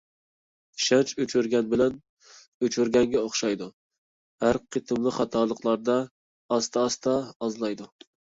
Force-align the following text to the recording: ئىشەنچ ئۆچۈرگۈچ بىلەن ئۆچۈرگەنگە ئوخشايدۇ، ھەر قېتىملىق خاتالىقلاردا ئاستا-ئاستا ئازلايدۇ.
ئىشەنچ 0.77 1.11
ئۆچۈرگۈچ 1.23 1.67
بىلەن 1.73 1.99
ئۆچۈرگەنگە 2.67 3.19
ئوخشايدۇ، 3.27 3.67
ھەر 4.45 4.59
قېتىملىق 4.77 5.15
خاتالىقلاردا 5.21 5.99
ئاستا-ئاستا 6.57 7.17
ئازلايدۇ. 7.37 7.89